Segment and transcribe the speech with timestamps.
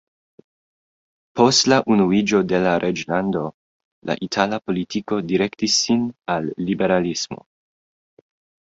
[1.39, 3.45] Post la unuiĝo de la Reĝlando
[4.11, 7.43] la itala politiko direktis sin al liberalismo.